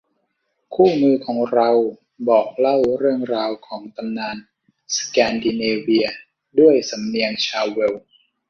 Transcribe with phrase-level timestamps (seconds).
[0.73, 1.69] คู่มือของเรา
[2.29, 4.37] บอกเล่าเรื่องราวของตำนาน
[4.97, 6.07] สแกนดิเนเวีย
[6.59, 8.03] ด้วยสำเนียงชาวเวลส์